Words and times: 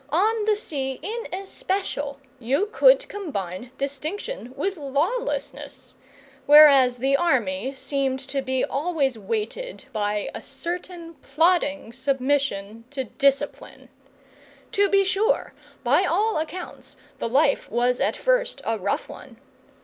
On 0.09 0.45
the 0.45 0.55
sea, 0.55 0.97
in 1.03 1.27
especial, 1.31 2.19
you 2.39 2.67
could 2.73 3.07
combine 3.07 3.69
distinction 3.77 4.51
with 4.55 4.75
lawlessness, 4.75 5.93
whereas 6.47 6.97
the 6.97 7.15
army 7.15 7.71
seemed 7.73 8.19
to 8.21 8.41
be 8.41 8.65
always 8.65 9.19
weighted 9.19 9.85
by 9.93 10.31
a 10.33 10.41
certain 10.41 11.13
plodding 11.21 11.93
submission 11.93 12.83
to 12.89 13.03
discipline. 13.03 13.89
To 14.71 14.89
be 14.89 15.03
sure, 15.03 15.53
by 15.83 16.05
all 16.05 16.39
accounts, 16.39 16.97
the 17.19 17.29
life 17.29 17.69
was 17.69 17.99
at 18.01 18.15
first 18.17 18.59
a 18.65 18.79
rough 18.79 19.07
one. 19.07 19.37